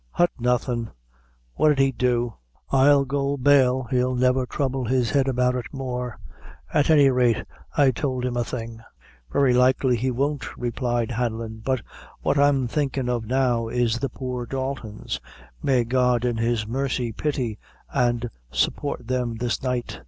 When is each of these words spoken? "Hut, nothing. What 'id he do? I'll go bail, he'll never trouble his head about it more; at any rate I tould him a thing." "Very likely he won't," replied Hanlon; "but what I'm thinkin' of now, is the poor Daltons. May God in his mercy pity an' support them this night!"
"Hut, 0.13 0.31
nothing. 0.39 0.89
What 1.53 1.73
'id 1.73 1.77
he 1.77 1.91
do? 1.91 2.33
I'll 2.71 3.05
go 3.05 3.37
bail, 3.37 3.83
he'll 3.83 4.15
never 4.15 4.47
trouble 4.47 4.83
his 4.85 5.11
head 5.11 5.27
about 5.27 5.53
it 5.53 5.67
more; 5.71 6.17
at 6.73 6.89
any 6.89 7.11
rate 7.11 7.43
I 7.77 7.91
tould 7.91 8.25
him 8.25 8.35
a 8.35 8.43
thing." 8.43 8.81
"Very 9.31 9.53
likely 9.53 9.95
he 9.95 10.09
won't," 10.09 10.57
replied 10.57 11.11
Hanlon; 11.11 11.61
"but 11.63 11.83
what 12.21 12.39
I'm 12.39 12.67
thinkin' 12.67 13.09
of 13.09 13.25
now, 13.25 13.67
is 13.67 13.99
the 13.99 14.09
poor 14.09 14.47
Daltons. 14.47 15.19
May 15.61 15.83
God 15.83 16.25
in 16.25 16.37
his 16.37 16.65
mercy 16.65 17.11
pity 17.11 17.59
an' 17.93 18.31
support 18.51 19.07
them 19.07 19.35
this 19.35 19.61
night!" 19.61 19.99